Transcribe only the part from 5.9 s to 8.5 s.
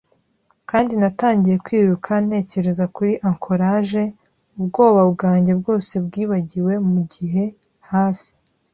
bwibagiwe, mugihe hafi